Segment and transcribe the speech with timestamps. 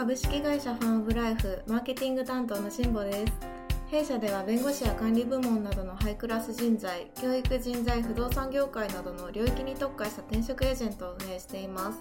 [0.00, 3.32] 株式会社ファンオブライフマーケティング担当の辛坊です。
[3.90, 11.98] 弊社では弁護士や管理部門などのハイクラス人材教育人材不動産業界などの領域に特化した転職エージェントを運営しています。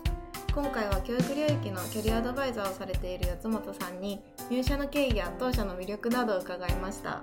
[0.56, 7.22] 今回は教育領域のキャリアアドバイザーをされている四本さんに入社の経緯や当社の魅力などを伺いました。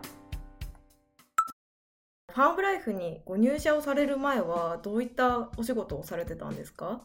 [2.34, 7.00] ファンオブライフにご入社をされる前はどういったお仕事をされてたんですか？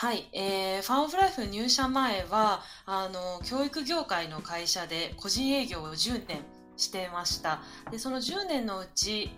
[0.00, 6.42] はい、えー、ファンオブライフ入社前はあの教育業界の会社で個人営業を10年
[6.76, 7.62] してました。
[7.90, 9.28] でその10年のうち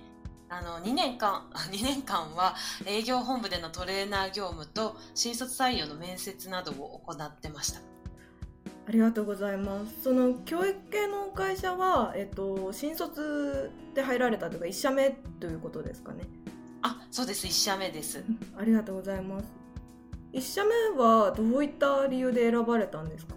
[0.51, 7.81] あの2年間 2年間は営業本部でのトレーナー業務と新卒採用の面接などを行ってました。
[8.87, 10.03] ありがとうございます。
[10.03, 15.09] その教育系の会社は、えっと、新卒で入られたというか1社目
[15.41, 16.29] ということですかね。
[16.83, 17.47] あそうです。
[17.47, 18.23] 1社目です。
[18.59, 19.60] ありがとうございます
[20.33, 20.71] 1社目
[21.03, 23.35] はどういった理由で選ばれたんですか？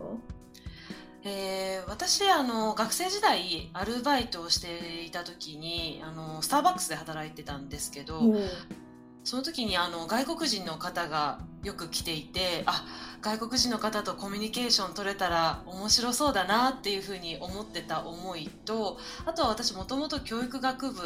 [1.25, 8.19] えー、私あの学生時代アルバイトをしていた時にあのスターバックスで働いてたんですけど
[9.23, 12.85] その時にあの外国人の方がよく来ていてあ
[13.21, 21.01] 外国人の方とコミュニケーション取れたら面白そうだなっていうふうに思ってた思いとあとは私もともと教育学部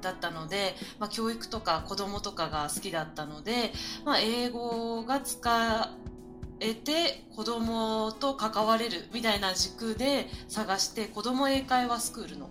[0.00, 3.72] だったので、まあ、教育とか子供とかが好きだったので、
[4.06, 5.90] まあ、英語が使
[6.60, 12.48] えて子供と関われるみたいな軸で探して子供英会話スクールの、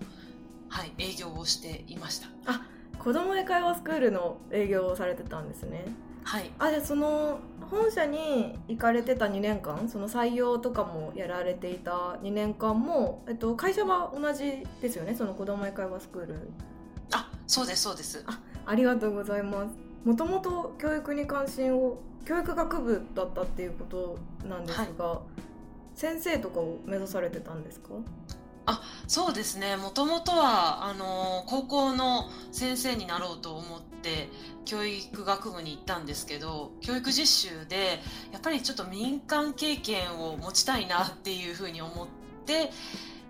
[0.69, 2.27] はい、営業をしていました。
[2.45, 5.85] あ子供英会話スクールの営業をされてたんですね。
[6.23, 7.39] はい、あじゃあその
[7.71, 15.15] 本社に行かれてた2年間その採用とかもやられていた2年間も、えっと、会社は同じですよね？
[15.15, 16.49] その子供英会話スクール。
[17.13, 18.23] あそうですそうです。
[18.27, 19.75] あありがとうございます。
[20.03, 25.19] もともと教育に関心を教育学部だったっていうことなんですが、はい、
[25.95, 27.89] 先生とかを目指されてたんですか？
[28.67, 34.29] あそうですねもともとはあの高校の先生になろうと思って
[34.65, 37.99] 教育学部に行ったんですけど教育実習で
[38.33, 42.07] やっぱりちょっと民間経験を持ちたいなっていうふうに思っ
[42.45, 42.69] て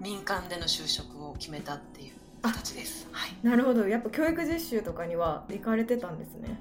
[0.01, 3.07] 民間での就職を決めたっていう形です。
[3.11, 6.59] はい、なるほどやっぱ教育実習とかには行かれてたんですね。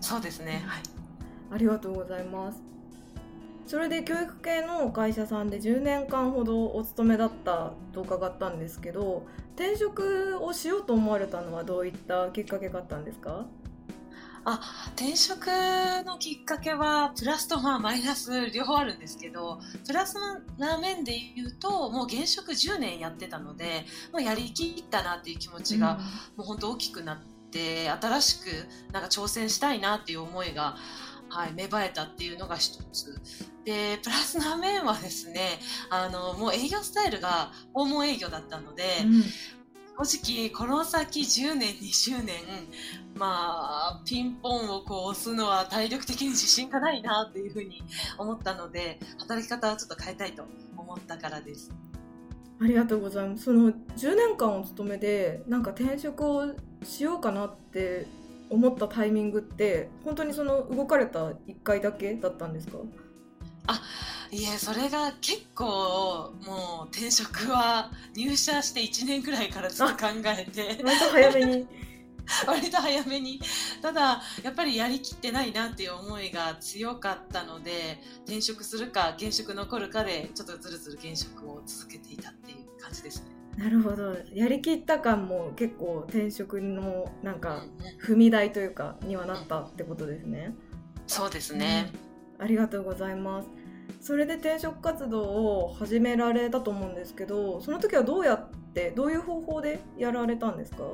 [0.00, 0.82] そうですね、はい、
[1.52, 2.75] ありがとうございます。
[3.66, 13.46] それで教育系の会社さんで10年間ほどお勤めだったと伺ったんですけど転職をしようと思われたのはどういったきっかけがあったんですか？
[14.44, 14.60] あ
[14.94, 20.14] 転職のきっかけはプラスとまあマイナス両方あるんですけどプラス
[20.56, 25.98] な面で言うともう現職10年やってたのでもうやりきったなっていう気持ちが、
[26.36, 27.18] もう本当大きくなっ
[27.50, 30.76] て新しくなんか挑戦したいなっていう思いが
[31.28, 33.20] はい、芽生えたっていうのが一つ。
[33.66, 35.58] で、プラスな面はですね、
[35.90, 42.36] あの、もう営業スタイルが訪問営業だったので、うん、正直、この先10年、20年、
[43.16, 47.82] まあ、ピンポンをこう押すのは体力的に自信がないなっていうふうに
[48.18, 50.44] 思ったので、働き方をちょっと変えたいと
[50.76, 51.72] 思ったからです。
[52.60, 53.44] ありがとうございます。
[53.44, 58.06] その10年間お勤めで、なんか転職をしようかなって
[58.48, 62.78] 思ったタイミングって本当にその動かれた1回だけだったんですか？
[63.66, 63.82] あ
[64.30, 70.82] いえそれが結構もう転職は入社して1年くらいからずっと考えて。
[70.82, 71.66] 割と早めに。
[72.46, 73.40] 割と早めに。
[73.80, 83.36] ただやっぱりやりきってないなっていう思いが強かったので転職するか現職残るかでちょっとずるずる現職を続けていたっていう感じですね。
[83.56, 84.16] なるほど。
[84.34, 87.64] やりきった感も結構転職のなんか
[88.04, 90.54] 踏み台というかにはなったってことですね。
[91.06, 92.05] そうですね、うん、
[92.38, 93.48] ありがとうございます。
[94.00, 100.84] それで転職活動を始められたと思うんですけどその時はどうやってどういう方法でやられたんですか？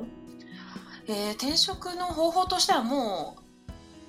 [1.08, 3.42] えー、転職の方法としてはもう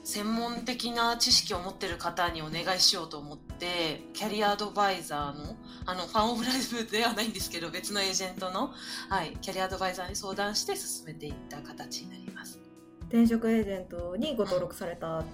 [0.06, 5.56] 専門的な知識を持ってる方にお願いしようと思ってキャリアアドバイザーの
[5.86, 6.54] あのファンオブライ
[6.86, 8.74] ブではないんですけど別のエージェントの、
[9.10, 12.60] はい、キャリアアドバイザーに相談して進めていった形になります
[13.08, 15.26] 転職エージェントにご登録された、うん、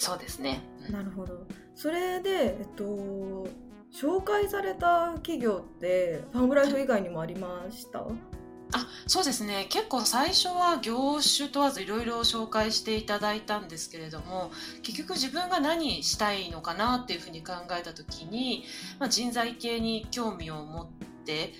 [0.00, 1.46] そうですね、うん、なるほど。
[1.74, 3.46] それでえっと
[3.92, 8.00] 紹介された企業ってファンオブライフ以外にもありました？
[8.72, 9.66] あそうですね。
[9.68, 14.52] 結構最初は業種問わずいろいろ紹介していただいたんですけれども
[14.82, 18.64] 結局自分が何したいのかなっていうふうに考えた時に、
[18.98, 20.88] まあ、人材系に興味を持っ
[21.26, 21.52] て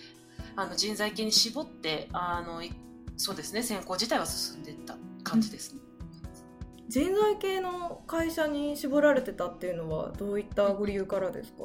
[0.57, 2.63] あの人材系に絞ってあの
[3.17, 3.63] そうですね。
[3.63, 5.80] 選考自体は進んでいった感じですね。
[6.91, 11.59] 人材系の会社に絞られてたっていうのはどういったご理由からですか、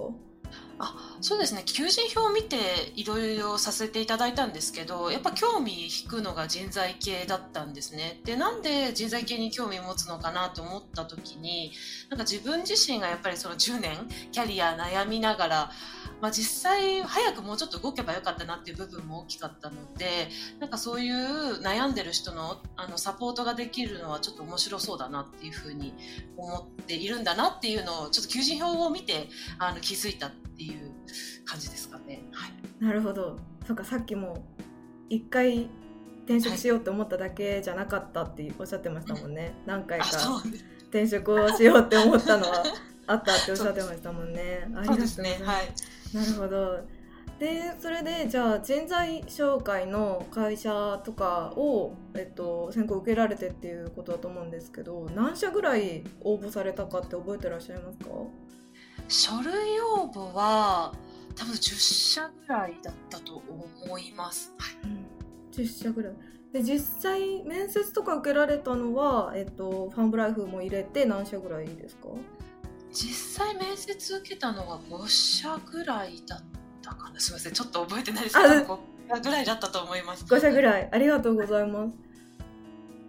[0.77, 1.63] あそうですね。
[1.66, 2.57] 求人票を見て
[2.95, 8.22] いろいろさせていただいたんですけどやっぱ興味引くのが人材系だったんですね。
[8.24, 11.72] でなんで人材系に興味を持つのかなと思った時に
[12.12, 13.98] なんか自分自身がやっぱりその10年
[14.31, 15.72] キャリア悩みながら
[16.21, 20.29] まあ、実際早くもうちょっと動けばよかったなっていう部分も大きかったので
[20.59, 25.94] なんかそういう悩んでる人のあのサポートができるのはちょっと面白そうだなっていうふうに
[26.38, 29.29] 思っているんだなっていうのをちょっと求人票を見て
[29.59, 30.91] あの気づいたっていう
[31.45, 32.23] 感じですかね。
[32.31, 33.38] はい、なるほど。
[33.67, 34.45] そうかさっきも
[35.09, 35.69] 一回
[36.25, 40.07] 転職しようと思っただけじゃなかったっておっしゃってましたもんね、はい、何回か
[40.89, 42.63] 転職をしようって思ったのは
[43.07, 44.67] あったっておっしゃってましたもんね。
[44.75, 45.21] ありがとうございます。
[45.21, 45.39] ね。
[45.43, 45.67] はい。
[46.13, 46.79] なるほど。
[47.39, 58.05] でそれでじゃあ人材紹介の会社とかを、えっと、選考受けられてっていうことだと思うんですけど何社ぐらい応募されたかって覚えてらっしゃいますか？
[59.09, 60.93] 書類応募は
[61.35, 63.43] 多分10社ぐらいだったと
[63.85, 65.05] 思います、はい、うん、
[65.51, 66.13] 10社ぐらい。
[66.53, 72.07] で実際面接とか受けられたのは、えっと、ファンブライフも入れて何社ぐらいですか？
[72.95, 76.39] 実際面接受けたのが5社ぐらいだっ
[76.81, 77.19] たかな。
[77.19, 80.24] すみませんちょっと覚えてないですけど5社ぐらいだったと思います。
[80.24, 81.95] 5社ぐらいありがとうございます？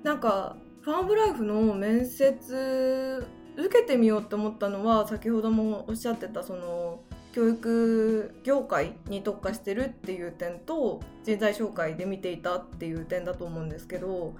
[0.02, 3.24] なんかファンブライフの面接
[3.56, 7.00] 受けてみようって思ったのは先ほどもおっしゃってたその
[7.32, 14.34] 教育業界に特化してるっていう点と人材紹介で見ていたっていう点だと思うんですけど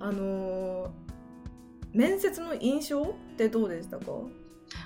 [0.00, 1.07] あのー
[1.92, 4.04] 面接の印象ってどうでしたか？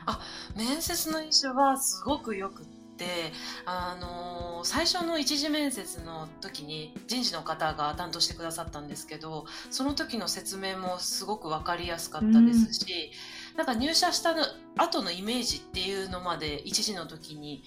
[0.07, 0.21] あ
[0.57, 2.67] 面接の印象はすごくよくっ
[2.97, 3.33] て
[3.65, 13.13] あのー、最初の一次面接の時に人事の方が担当してくださったんですけどその時の説明もすごく分かりやすかったですし、
[13.53, 14.37] うん、なんか入社した
[14.77, 17.65] 後のイメージっていうのまで一時の時に、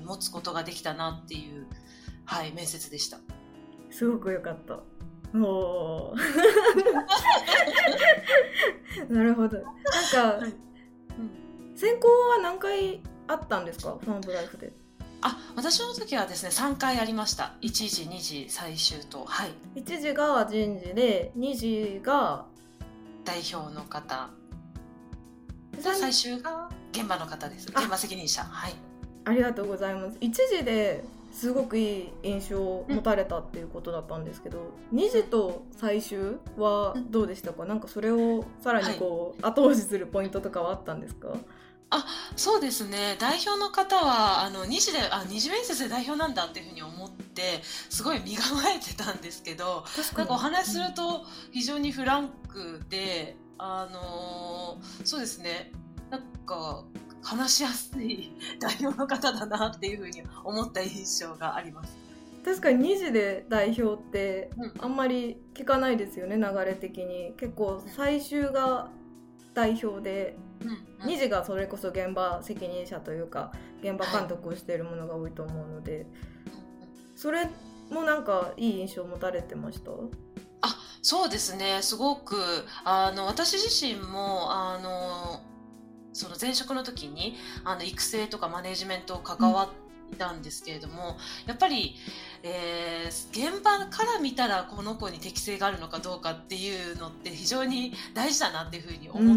[0.00, 1.66] うん、持つことができたなっていう、
[2.24, 3.18] はい、面接でした。
[3.90, 4.78] すごく良かった。
[5.34, 6.14] お
[9.08, 9.58] なるほど。
[9.58, 9.64] なん
[10.10, 10.50] か、はい。
[10.50, 13.96] うん、選考は何回あったんですか？
[14.00, 14.72] ファンブライフで。
[15.24, 17.54] あ私の時はですね3回ありました。
[17.62, 19.24] 1時2時最終と。
[19.24, 19.52] はい。
[19.76, 22.46] 1時が人事で2時が
[23.24, 24.30] 代表の方。
[25.80, 27.68] 最終が現場の方です。
[27.68, 28.42] 現場責任者。
[28.44, 28.74] はい。
[29.24, 30.18] ありがとうございます。
[30.18, 41.34] 1時ですごくいい印象を持たれたっていうことだったんですけど、うん、2時と最終はどうでしたか、うん、なんかそれをさらにこう、はい、後押しするポイントとかはあったんですか？
[41.94, 42.06] あ
[42.36, 43.16] そうですね。
[43.18, 49.84] 代表の方はあの2次であ二次面接で代表なんだっていうふうに思ってすごい身構えてたんですけど
[50.16, 55.70] なんかお話しすると非常にフランクで、あのー、そうですね。
[56.08, 56.84] なんか
[57.22, 61.96] 話しやすい 代表の方だなっていうふうに思った印象があります。
[62.44, 67.34] 確かに2時で代表ってあんまり聞かないですよね、うん、流れ的に。
[67.36, 68.88] 結構最終が
[69.54, 70.36] 代表で、
[71.00, 76.06] うん、2時がそれこそ現場責任者というか現場監督をしているものが多いと思うので、
[77.14, 77.48] それ
[77.90, 79.92] もなんかいい印象を持たれてました？
[80.62, 81.80] あそうですね。
[81.82, 82.36] すごく
[82.84, 85.40] あの私自身もあの
[86.12, 91.96] その前職の時にあの育成とかマネジメントを関わっていたんですけれども、うん、やっぱり、
[92.42, 99.36] えー、現場から見たらこの子に適性があるのかどうかっていうのって非常に大事だなっていうふうに思っ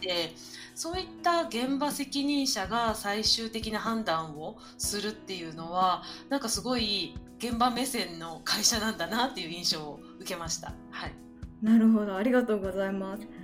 [0.00, 0.30] て、うん、
[0.74, 10.74] そういった現場責任者が最終的な判断をするっていうのはなんかすごい現場目線の会社なんだなっていう印象を受けました。
[10.90, 11.14] はい、
[11.62, 13.39] なるほどありがとうございます。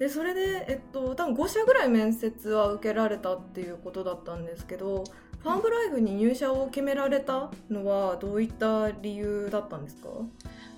[0.00, 5.04] でそれで、えっと、多分5社ぐらい面接は受けられたっていうことだったんですけど
[5.42, 10.08] ファンブライフに入社を決められたのはどういった理由だったんですか？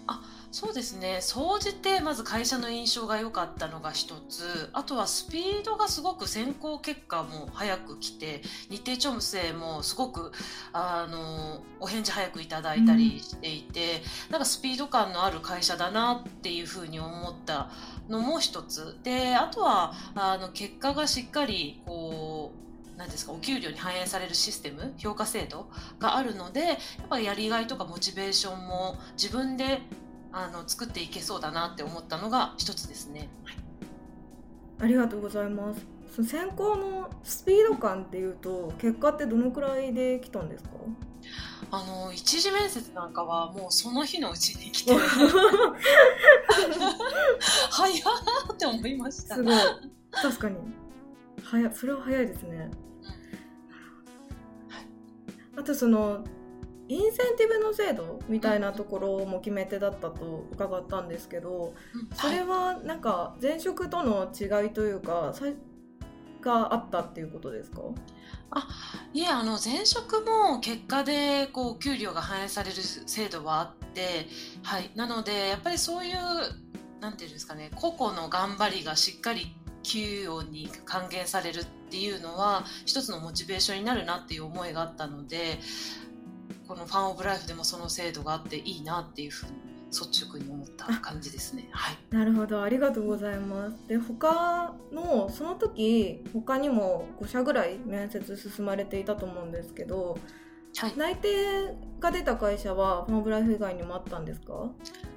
[0.06, 1.20] あそうですね。
[1.22, 4.68] 総じてまず会社の印象が良かったのが一つ。
[4.74, 10.30] あとはスピードがすごく選考結果も早く来て日程調整もすごく
[10.74, 17.70] あのお返事早くいただいたりしていて、うん、なんかスピード感のある会社だなっていうふうに思った
[18.10, 18.98] のも一つ。
[19.02, 23.32] であとはあの結果がしっかりこう何ですか？
[23.32, 25.68] お給料に反映されるシステム評価制度
[25.98, 26.76] があるのでやっ
[27.08, 29.80] ぱりやりがいとかモチベーションも自分で
[30.32, 33.28] あの作っていけそうだなって思ったのが一つですね。
[33.44, 33.56] はい、
[34.80, 35.86] ありがとうございます。
[36.14, 40.70] その選考のスピード感っていうと結果ってどのくらいで来たんですか？
[41.70, 44.92] あの一次面接なんかはもうその日のうちに来て
[47.70, 49.54] 早って思いましたすごい
[50.12, 50.56] 確かに
[51.52, 52.70] 早それは早いですね、
[55.54, 56.24] あとその
[56.88, 61.74] インセンティブの制度みたいなところも決め手だったと伺ったんですけど、
[62.14, 65.34] それはなんか前職との違いというか
[66.40, 67.82] があったっていうことですか？
[68.50, 68.66] あ
[69.12, 74.26] いえあの前職も結果でこう給料が反映される制度はあって、
[74.62, 76.14] はい、なのでやっぱりそういう
[77.00, 85.58] なんていうんですかね個々の頑張りがしっかり給与に還元されるっていうのは一つのモチベーションになるなっていう思いがあったので
[86.66, 89.52] このファン・オブ・ライフでもその制度があっていいなっていうふうに
[89.92, 91.68] 率直に思った感じですね。
[91.72, 91.98] はい。
[92.10, 93.76] なるほど、ありがとうございます。
[93.88, 100.18] で、他のその時他にも5社ぐらい面接進まれていたと思うんですけど、
[100.78, 104.70] はい、内定が出た会社はファン・オブ・ライフ以外にもあったんですか？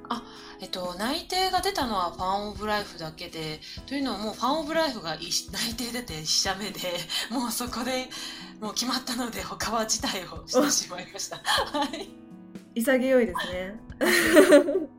[0.10, 0.24] あ、
[0.60, 6.80] えっと、内定が出たのはファン・オブ・ライフだけでというのはもうファン・オブ・ライフが 内定出て1社目で
[7.30, 8.08] もうそこで
[8.60, 11.38] もう決まったので他は辞退をしてしまいました。
[11.38, 12.10] はい
[12.76, 13.80] 潔いですね。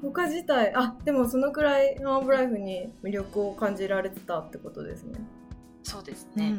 [0.00, 5.20] 他自体あでもそのくらいファン・オブ・ライフに魅力を感じられてたってことですね。
[5.82, 6.58] そうですね、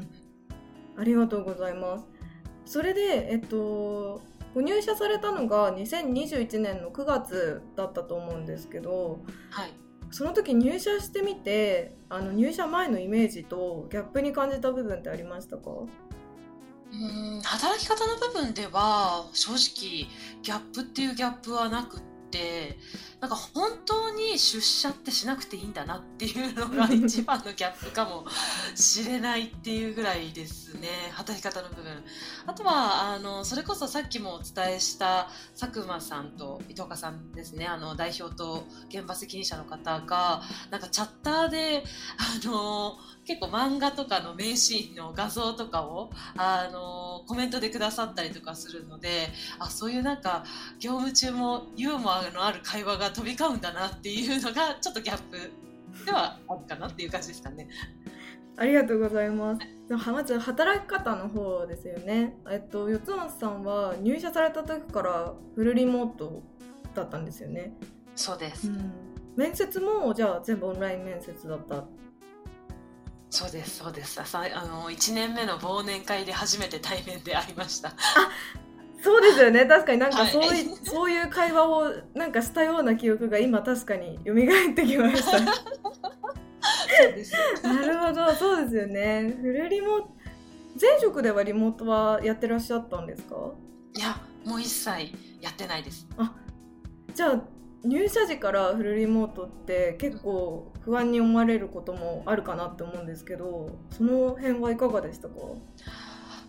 [0.96, 2.06] うん、ありがとうございます。
[2.66, 4.22] それでえっと
[4.54, 9.20] ご入社されたのが2021年の9月だったと思うんですけど、
[9.52, 9.74] はい、
[10.12, 15.72] その時入社してみてあの入社前のイメージとギャップに感じた部分ってありましたか？
[16.90, 20.08] うん働き方の部分では正直
[20.42, 22.02] ギャップっていうギャップはなくっ
[22.32, 22.78] て
[23.20, 28.26] なんか本当に出社ってしなくていいんだなっていうのが一番のギャップかも
[28.76, 30.88] しれないっていうぐらいですね。
[31.14, 32.04] 働き方の部分。
[32.46, 37.66] あとはあのそれこそさっきもお伝えした佐久間さんと伊藤さんですね。
[37.66, 41.84] あの代表と現場責任者の方がなんかチャッターで
[42.18, 49.28] あの結構漫画とかの名シーンの画像とかをあのコメントでくださったりとかするので
[49.60, 50.46] あそういうなんか
[50.80, 55.38] 業務中もユーモアのある会話が飛び交うんだなっていうのがちょっとギャップ
[56.06, 57.68] ではあるかなっていう感じですかね。
[58.60, 59.62] ありがとうございます。
[60.12, 62.36] まず働き方の方ですよね。
[62.50, 66.42] えっと四松さんは入社された時からフルリモート
[66.96, 67.72] だったんですよね。
[68.16, 68.68] そうです。
[68.68, 68.92] うん、
[69.36, 71.86] 面接もじゃあ全部オンライン面接だった？
[73.30, 74.24] そうですそうですあ
[74.66, 77.94] の1年目の忘年会で初めて対面で会いましたあ
[79.02, 79.66] そうですよね。
[79.66, 85.40] 確かになんかそういはい、 そういう会話をなんかしたような記憶が今確かに蘇ってきました。
[87.64, 88.34] なるほど。
[88.34, 89.36] そうですよね。
[89.42, 90.10] フルリモ
[90.80, 93.36] 前職ではリモートはやってらっしゃったんですか？
[93.96, 94.90] いやもう一切
[95.42, 96.08] やってないです。
[96.18, 96.34] あ
[97.14, 97.42] じゃあ
[97.84, 105.36] 入社時からフルリモートって結構不安に思われることもあるかなって思うんですけどその辺はいかがでしたか？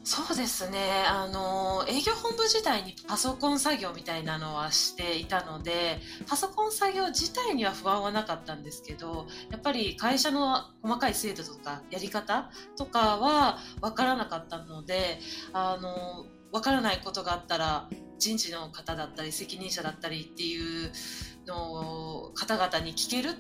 [0.09, 1.05] そうですね。
[1.07, 15.19] あの営業本部時代にパソコン作業みたいなのはしていたのでパソコン作業自体には不安はなかったんですけどやっぱり会社の細かい制度とかやり方とかは分からなかったので
[15.53, 20.91] あの分からないことがあったら人事の方だったり責任者だったりっていう
[21.47, 23.35] の方々に聞ける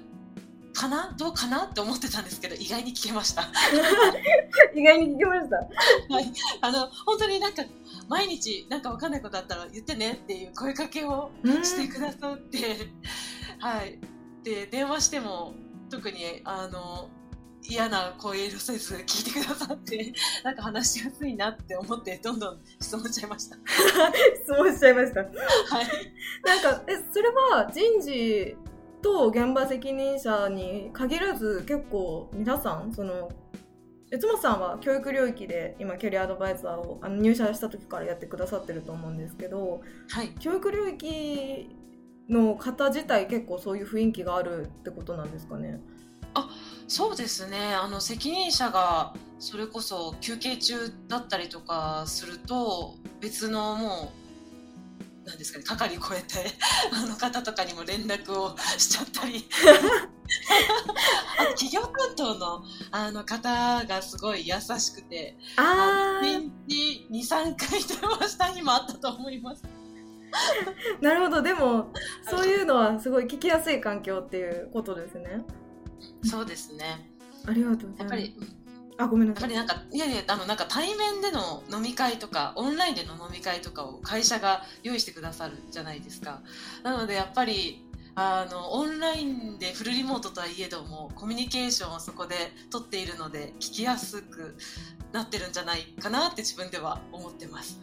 [0.79, 1.15] かな？
[1.19, 1.65] どうかな？
[1.65, 3.43] って思ってたんですけど意外に聞けました。
[4.75, 5.57] 意外に聞けました。
[5.57, 6.33] はい。
[6.61, 7.65] あの本当になんか
[8.09, 11.31] 毎日なんか分かんないことあったら言ってねっていう声かけを
[11.63, 12.91] してくださって、
[13.59, 13.99] はい。
[14.45, 15.55] で電話しても
[15.91, 17.11] 特にあの
[17.65, 20.13] 嫌な声色せず聞いてくださって
[20.45, 23.57] なんか話しやすいなって思ってどんどん質問しちゃいました。
[24.43, 25.21] 質問しちゃいました。
[25.23, 25.33] はい。
[26.45, 28.57] なんかえそれは人事
[29.03, 33.31] と現場責任者に限らず結構皆さんその
[34.11, 41.77] 悦本さんは教育領域で今キャリアアドバイザーをあの入社した時からやってくださってると思うんですけど、はい、教育領域
[42.29, 45.81] の方自体結構そういう雰囲気があるってことなんですかね？
[46.35, 46.49] あ
[46.87, 47.75] そうですね。
[47.75, 50.75] あの責任者がそれこそ休憩中
[51.09, 54.28] だったりとかすると別のもう
[55.29, 56.51] なんですかね係超えて
[56.91, 59.45] あの方とかにも連絡をしちゃったり
[61.51, 65.37] 企業担当のあの方がすごい優しくて
[66.23, 69.63] 年に23回電話した日もあったと思います。
[71.01, 71.91] なるほどでも
[72.29, 75.45] そういうのはすごい聞きやすい環境っていうことですね。
[76.25, 77.11] そうですね。
[77.47, 78.37] ありがとうやっぱり、
[78.99, 79.53] あ、ごめんなさい。
[79.53, 86.43] やっぱりなんか、いやいや、あの、なんか対面での飲み会とか、オンラインでの飲み会とかを会社が用意してくださるじゃないですか。
[86.83, 87.85] なので、やっぱり、
[88.21, 92.35] あのオンラインでフルリモートとはいえどもコミュニケーションをそこで
[92.69, 94.57] 取っているので聞きやすく
[95.13, 97.79] なってるんじゃないかなって自分では思ってます。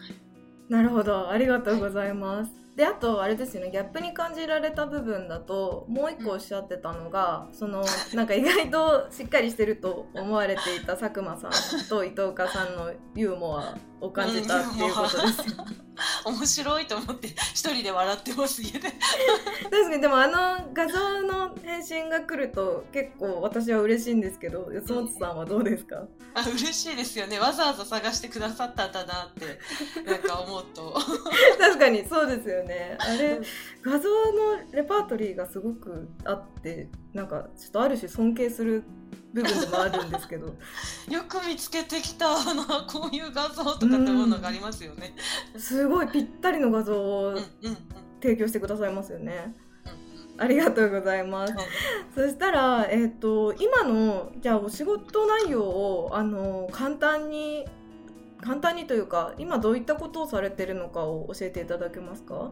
[0.68, 2.52] なるほどありがとうございます。
[2.52, 3.72] はいであとあれですよね。
[3.72, 11.52] ギャップに感じられた部分だともう一個おっしゃってたのが、うん、そのなんか意外としっかりしてると思われていた佐久間さん
[11.88, 15.66] と伊藤家さんのユーモアを感じたっていうことですよ。
[16.26, 18.80] 面白いと思って一人で笑ってます家で
[19.72, 20.02] 確かに。
[20.02, 26.04] でもあの画像の返信が来ると結構私は嬉しいんですけど四本さんはどうですか？
[26.34, 27.40] あ嬉しいですよね。
[27.40, 30.94] わざわざ探してくださったんだなってなんか思うと。
[31.58, 32.65] 確かにそうですよね
[33.00, 33.40] あれ
[33.82, 38.84] 画像のレパートリーがすごくあってなんかちょっとある種尊敬する
[39.34, 40.48] 部分でもあるんですけど。
[41.10, 45.14] よく見つけてきたなこういう画像とかってものがありますよね、
[45.54, 47.38] うん、すごいぴったりの画像を
[48.22, 49.54] 提供してくださいますよね、
[50.38, 51.54] ありがとうございます。
[52.14, 57.66] そしたら、えっ、ー、と、今の、じゃあお仕事内容を、あの、簡単に、
[58.46, 62.52] 簡単にというか、今どういったことをされてるのかを教えていただけますか？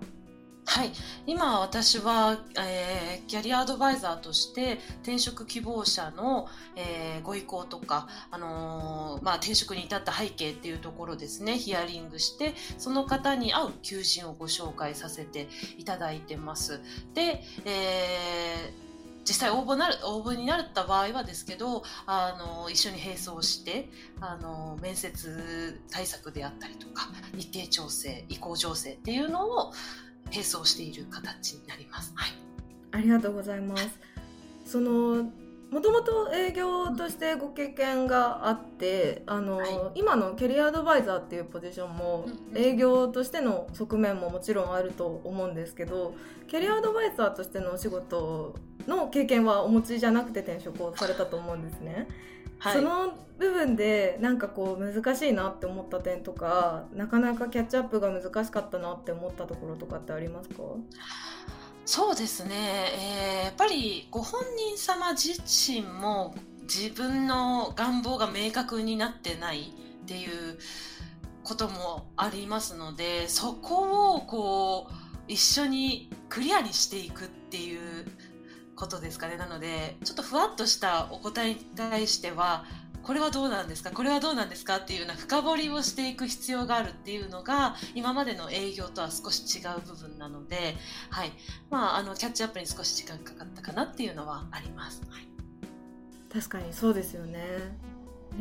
[0.66, 0.94] はい、
[1.28, 6.48] 今私は、えー、キャリアアドバイザーとして転職希望者の、
[6.78, 16.80] えー、ご意向とか、あのー、まあ、転職に至った背景っていうところですねヒアリングしてその方に合う求人をご紹介させていただいてます。
[17.14, 18.93] で、えー
[19.26, 23.90] 実際応募なる応募になった場合はですけどあの一緒に並走して
[24.20, 29.74] あの面接対策であったりとか日程調整移行調整っていうのを
[30.26, 32.12] 並走している形になります。
[32.16, 32.30] はい、
[32.92, 34.00] ありがとうございます。
[34.66, 35.30] その
[35.74, 46.14] もともと営業としてご経験があってあの、はい、今のキャリアアドバイザーっていうポジションも営業としての側面ももちろんあると思うんですけど
[46.48, 48.54] キャリアアドバイザーとしてのお仕事
[48.88, 52.08] の経験はお持ちじゃなくて転職をされたと思うんですね。
[52.60, 60.56] はい、その部分でなんかこう難しいなって思った点とかなかなかキャッチアップが難しかったなって思ったところとかってありますか？
[61.86, 62.56] そうですね、
[63.38, 70.58] えー、やっぱりご本人様自身も自分の願望が明確になってないっていう
[71.44, 74.94] こともありますのでそこをこう
[75.28, 78.06] 一緒にクリアにしていくっていう
[78.84, 79.38] ことですかね。
[79.38, 82.66] なので、ちょっとふわっとしたお答えに対しては、
[83.02, 83.92] これはどうなんですか？
[83.92, 84.78] これはどうなんですか？
[84.78, 90.76] っていうような深掘りをしていく必要があるっていうのが今までの営業とは少し違う部分なので、
[91.10, 91.32] はい。
[91.70, 95.02] まあ、あのキャッチアップに少し時間かかったかなっていうのはあります。
[95.10, 95.28] はい、
[96.34, 97.42] 確かにそうですよね。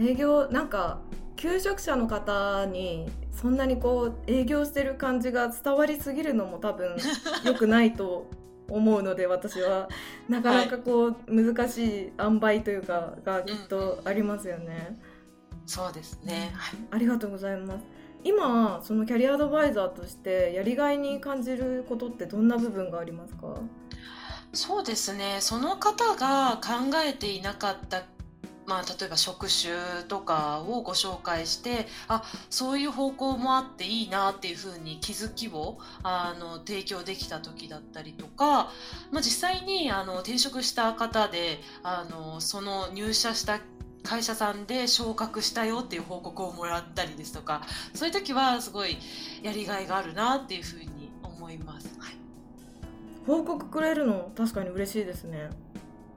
[0.01, 1.01] 営業なんか
[1.37, 6.97] 求職者の方にそんなにこう営業してる感じが伝わりすぎるのも多分
[7.45, 8.31] 良くないと
[8.75, 9.89] 思うので私は。
[10.29, 14.99] なかなかこう、はい、難しい塩梅というかがきっとありますよね。
[15.53, 17.85] うん、そうですね、はい、ありがとうございます。
[18.25, 23.57] 今そのキャリアアドバイザーとしてやりがいに感じることってどんな部分がありますか？
[24.53, 25.39] そうですね。
[25.41, 28.05] その方が考えていなかった
[28.67, 38.71] まあ、例えば職種とかをご紹介してあそういう方向もあっていいなっていうふうに気づきをあの提供できた時だったりとか、
[39.11, 43.61] まあ、実際にあの転職した方であのその入社した
[44.05, 47.63] 会社さんで昇格したよっていう報告をもらったりですとか
[47.95, 48.99] そういう時はすごい
[49.43, 51.89] やりがいがあるなっていうふうに思います。
[51.99, 52.17] はい、
[53.27, 55.51] 報告くれるの確かに嬉しいですね。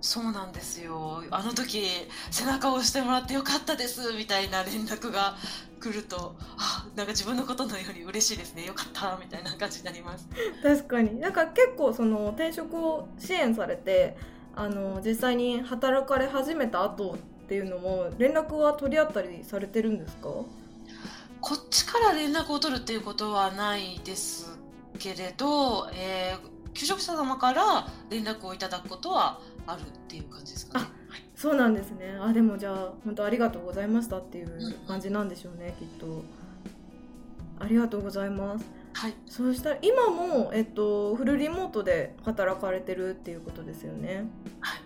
[0.05, 1.23] そうなんですよ。
[1.31, 1.81] あの時
[2.29, 5.35] 背中を押してもらってよかったですみたいな連絡が
[5.81, 8.65] 来るとあなんか自分のことのように嬉しいですね。
[8.65, 10.27] よかったみたいな感じになります。
[10.61, 11.19] 確かに。
[11.19, 14.15] なんか結構その転職を支援されて
[14.55, 20.29] あの実際に働かれ始めた後っていうのも連絡は取り合ったりされてるんですか？
[21.41, 24.55] こっちから連絡を取るっていうことはないです
[24.99, 30.86] けれど、えー、求職者様から連絡をいただくことはあるっていう感じですかね。
[31.36, 32.17] そうなんですね。
[32.19, 36.23] あでもじゃあ本当ありがとうございましたっていう感じなんでしょうね、うん、きっと。
[37.60, 38.65] ありがとうございます。
[38.93, 39.13] はい。
[39.28, 44.25] そうしたら今もえっとフルリモートで働かれてるっていうことですよね。
[44.60, 44.80] はい。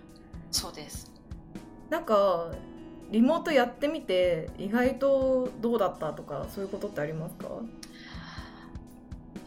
[0.51, 1.11] そうです。
[1.89, 2.51] なんか
[3.11, 7.47] リモートやってみて意外とどうだったとかそういうことってありますか？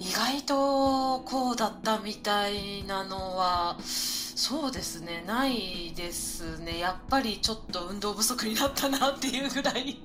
[0.00, 3.78] 意外とこうだったみたいなのは。
[4.42, 6.80] そうですねないですね。
[6.80, 9.96] やっぱりちょっと運動不足になったなっていうぐらい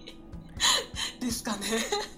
[1.20, 1.62] ですかね。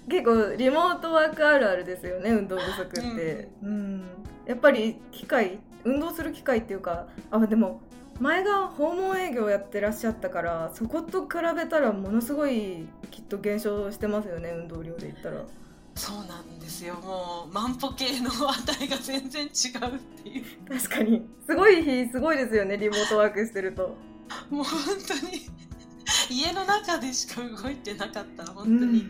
[0.06, 4.04] 結構リモートワークあるあるですよね運動不足って、うん、うん、
[4.44, 7.80] やっぱり機械運動する機会っていうかあでも
[8.20, 15.40] 前が訪問営業やってらっしゃったからそこと比べたらものすごいきっと減少してますよね運動量で言ったら。
[16.00, 16.94] そうなんですよ。
[16.94, 20.44] もう万歩計の値が全然違うっていう。
[20.78, 21.28] 確かに。
[21.46, 23.96] すごい日すごいですよねリモートワークしてると。
[24.48, 25.48] もう本当に
[26.30, 29.08] 家の中でしか動いてなかったら本当に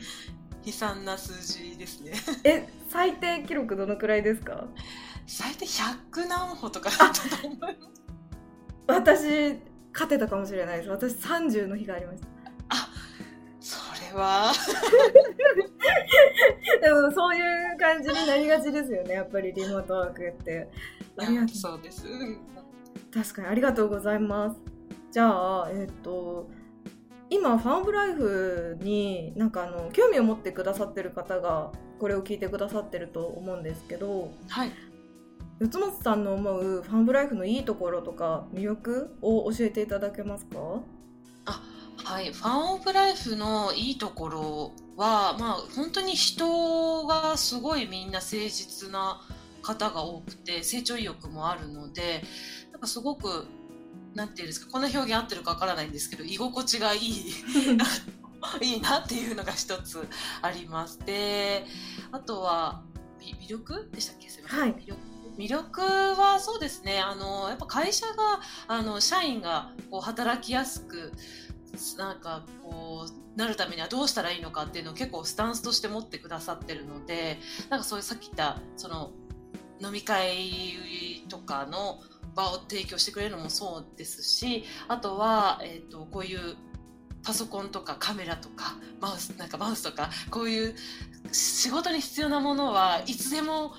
[0.65, 2.13] 悲惨な数字ですね、
[2.45, 4.65] うん、え最低記録どのくらいですか？
[5.27, 7.77] 最低100何歩とかだったと思います
[8.89, 9.61] 私
[9.93, 10.89] 勝てたかもしれないです。
[10.89, 12.27] 私30の日がありました。
[12.71, 12.89] あ
[13.61, 13.79] そ
[14.11, 14.53] れは
[16.81, 17.41] でもそうい
[17.75, 20.69] う感じになりがちですよねやっぱりリモートワークって。
[21.17, 21.57] ありがとう。
[21.57, 22.05] そうです。
[23.13, 24.61] 確かにありがとうございます。
[25.11, 26.49] じゃあえっ、と
[27.29, 34.73] 今ファンオブライフになんかあの興味を持ってくださってる方がこれを聞いてくださってると思うんですけど、はい、
[35.61, 40.57] 四本さんの思うファンブライフのいいところとか魅力を教えていただけますか？
[41.47, 41.63] あ
[42.05, 49.21] はい、ファンオブライフのいいところは、まあ、本当に人がすごいみんな誠実な
[49.63, 52.23] 方が多くて成長意欲もあるので
[52.73, 53.47] なんかすごく
[54.15, 57.33] なんていうんですかこんな表現合ってるかわからないんですけど居心地がいい
[58.63, 60.09] いいなっていうのが一つ
[60.41, 60.99] あります。
[61.01, 61.67] で
[62.11, 62.83] あとは
[63.21, 64.29] 魅力でしたっけ？
[64.31, 65.01] すみません、はい、魅力。
[65.37, 71.13] 魅力はそうですねあのやっぱ会社があの社員がこう働きやすく
[71.97, 79.13] なんかこうなるためにはどうしたらいいのかっていうのを結構スタンスとして持ってくださってるのでなんかそういうさっき言ったその
[79.81, 82.01] 飲み会とかの
[82.35, 86.57] 場を提供してくれるのもそうですしあとは、えーと、こういう
[87.23, 90.75] パソコンとかカメラとかマウスなんかマウスとかこういう
[91.33, 93.73] 仕事に必要なものはいつでも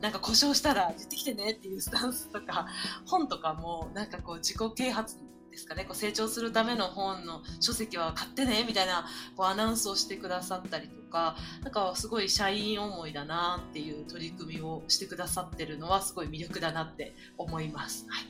[0.00, 2.66] なんか故障したら言ってきてねっていうスタンスとか
[3.06, 5.16] 本とかもなんかこう自己啓発
[5.54, 18.04] ですかねこう成長するための本の書籍は買ってねみたいなこうアナウンスをしてくださったりとかなんかすごい社員思いだなっていう取り組みをしてくださってるのはすごい魅力だなって思います。
[18.08, 18.24] はい、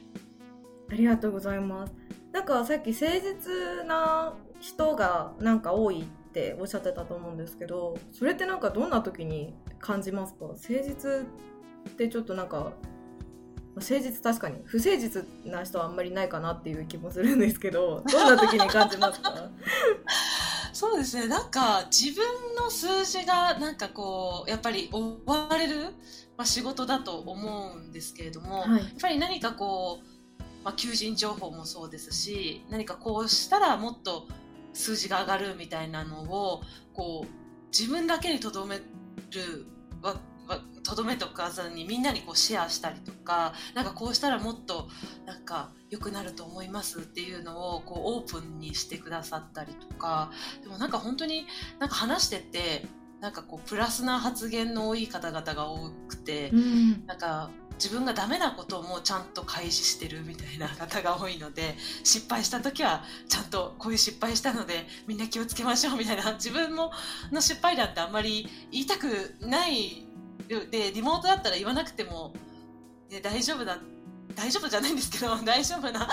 [0.91, 1.95] ありがとうございます。
[2.31, 10.45] なんかさっき誠実な人がなんか多いっておっしゃってたと思うんですけどそれってなんかどんな時に感じますか？
[10.45, 11.27] 誠実
[11.89, 12.73] ってちょっとなんか
[13.77, 14.61] 誠実確かに。
[14.65, 19.35] 不誠実な人はあんまりないかなっていう気もするんですけどどんな時に感じますか？
[20.73, 21.29] そうですね。
[21.29, 22.25] なんか自分
[22.57, 25.83] の数字がなんかこうやっぱり追われる、
[26.37, 34.27] まあ、仕事だと思うんですけれども、はい、やっぱり何かこう、まあ、求人情報もそうですし何かこうしたらもっと
[34.73, 38.83] 数字が上がるみたいなのをこう自分だけにとどめる
[40.85, 44.89] とどめとかずにみんなにこうシェアしたりとかなんかこうしたらもっと
[45.27, 50.31] なんか良くなると思いますっていうのをこうオープンにしてくださったりとか。
[50.63, 51.47] でもなんか本当に
[51.79, 52.87] なんか話してて
[53.21, 66.35] なんかこうプラスな発言の多い方々が多くて、うん、なんか自分がダメなこともちゃんと開示してるみたいな方が多いので失敗した時はちゃんとこういう失敗したのでみんな気をつけましょうみたいな。
[66.35, 66.93] 自分も
[67.33, 70.07] の失敗談ってあんまり言いたくない
[70.49, 72.33] でリモートだったら言わなくても、
[73.11, 73.79] ね、大丈夫だ
[74.35, 76.09] 大丈夫じゃないんですけど 大丈夫な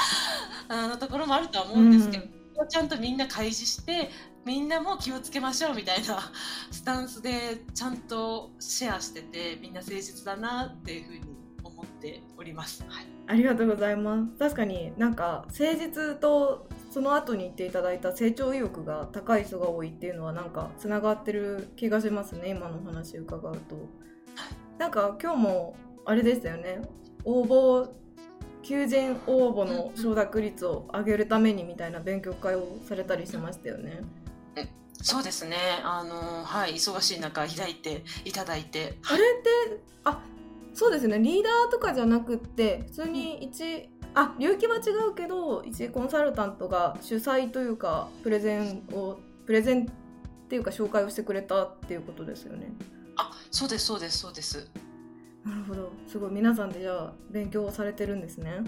[0.67, 2.25] あのところもあるとは思うんですけど、
[2.61, 4.09] うん、ちゃんとみんな開示して
[4.45, 6.31] みんなも気をつけましょうみたいな
[6.71, 11.21] スタンスでちゃんとシェアしててみんな誠実だなっていうふうに
[11.63, 14.37] 思っております、はい、ありがとうございます。
[14.39, 24.01] 確かになんか誠実とその後に言っていただいた成長意欲が高い人が多いっていうのはなんかつながってる気がしますね今の話伺うと。
[24.77, 26.81] なんか今日もあれでしたよね
[27.23, 27.89] 応募
[28.63, 34.01] 求人応募の承諾率を上げるためにみたいな勉強会をされたりしてましたよね。
[35.03, 35.57] そうですね。
[35.83, 38.97] あのはい忙しい中開いていただいて。
[39.03, 40.21] あれってあ
[40.73, 52.71] そうですねリーダーとかじゃなくって普通に一あ領域は違うけど一コンサルタントが主催というかプレゼンをプレゼンっていうか紹介をしてくれたっていうことですよね。
[53.17, 54.67] あそうですそうですそうです。
[55.45, 55.91] なるほど。
[56.07, 58.61] すごい皆さんでじゃあ勉強されてるんですね。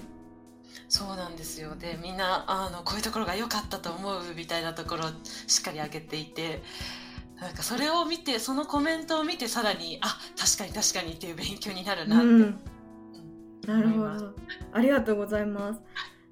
[0.89, 1.75] そうなんですよ。
[1.75, 5.09] でみんなあのこういうところが良かったと思うみたいなところを
[5.47, 6.63] しっかり上げていて
[7.39, 12.59] なんかそれを見てそのコメントを見てさらにあ確かに確かにっていう勉強になるなって、うん、
[13.67, 14.33] なるほど。
[14.71, 15.81] ありがとうございます。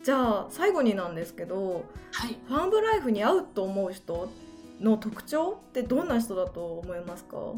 [0.03, 4.31] じゃあ最後になんですけど、はい、ファンブライフに合うと思う人
[4.79, 7.37] の特徴ってどんな人だと思いますか？
[7.37, 7.53] あ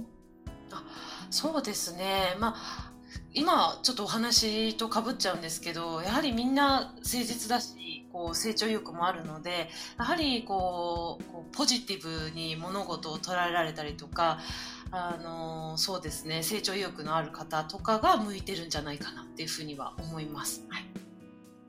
[1.34, 2.92] そうですね、まあ、
[3.34, 9.68] 今ちょっとお話とかぶっちゃうんですけどやはりみんな誠実だしこう成長意欲もあるので
[9.98, 14.42] やはりこうこうポジティブに物事を捉えられたりとか
[14.92, 20.64] あのそうですね成長意欲のある方とかが向いてるんじゃないかなっていうふうには思います。
[20.70, 20.86] はい、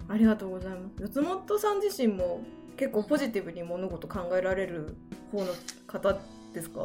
[0.08, 1.10] ありがとうございます。
[1.10, 2.42] 四本さん自身も
[2.76, 4.94] 結構ポジティブに物事考えられる
[5.32, 5.54] 方の
[5.86, 6.18] 方
[6.54, 6.80] ですか？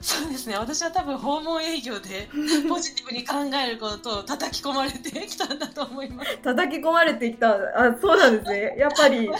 [0.00, 0.56] そうですね。
[0.58, 2.28] 私は多分訪問営業で
[2.68, 6.38] ポジティブに考えることを叩き込まれて きたんだと思います。
[6.38, 7.52] 叩き込まれてきた。
[7.54, 8.74] あそうなんですね。
[8.78, 9.30] やっぱり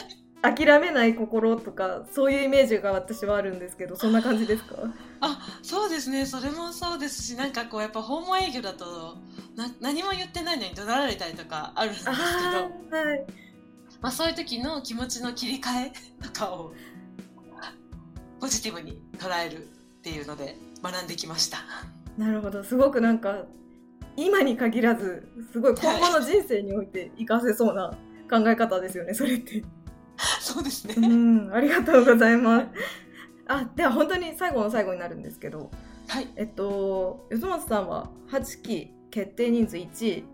[0.42, 4.76] 諦めない心とかそういうイメージが私はあるんですけどそんな感じですか？
[5.20, 6.24] あそうですね。
[6.26, 9.16] それもそうですしなんかこうやっぱ訪問営業だと
[9.56, 13.24] な何も言ってないのに怒られたりとかあるんですけど、はい。
[14.00, 15.92] まあ、そういう時の気持ちの切り替え
[16.22, 16.74] とかを
[18.44, 19.60] ポジティブに捉えるっ
[20.02, 21.60] ていうので学んできました。
[22.18, 23.46] なるほどすごくなんか
[24.18, 27.96] 今に限らずすごい今後の人生において活かせそうな
[28.28, 29.64] 考え方ですよねそれって。
[30.42, 30.94] そうですね。
[30.98, 32.66] うんありがとうございます。
[33.46, 35.70] あでは本当に最後の最後になるんですけど、
[36.08, 40.24] はい、えっと吉本さんは8期決定人数1位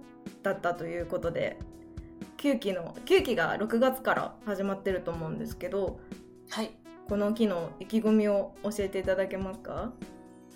[0.43, 1.61] だったということで
[2.39, 6.01] 9期の9期が6月から始まってると思うんですけど、
[6.49, 6.73] はい、
[7.11, 9.93] この機の意気込みを教えていただけますか？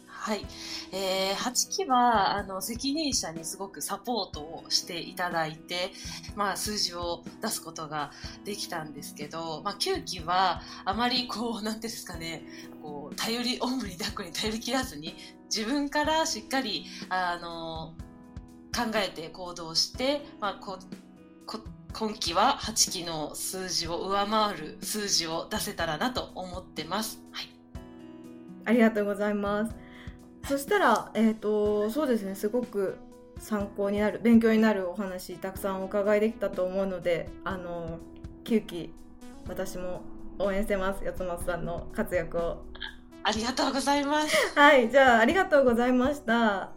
[0.06, 0.46] はい、
[0.92, 5.90] えー、8期はあの責任者にすごくサポートをしていただいて、
[6.36, 8.12] まあ、数字を出すことが
[8.44, 12.44] できたんですけど、まあ、9期はあまりこうなんですかね
[12.80, 15.16] こう頼りおんぶに抱っこに頼り切らずに
[15.54, 17.94] 自分からしっかりあの
[18.72, 20.78] 考えて行動して、まあ、こ
[21.46, 21.58] こ
[21.94, 27.22] 今期は8期の数字を上回る数字を出せたらなと思ってます。
[27.30, 27.48] はい、
[28.64, 29.76] ありがとうございます。
[30.48, 32.98] そしたら、えっ、ー、と、そうですね、すごく
[33.38, 38.00] 参考になる、勉強になるお話、たくさんお伺いできたと思うので、あの、
[38.42, 38.92] 9期、
[39.48, 40.02] 私も
[40.40, 42.64] 応援してます、八松さんの活躍を。
[43.22, 44.36] ありがとうございます。
[44.58, 46.72] はい、じゃあ、ありがとうございました。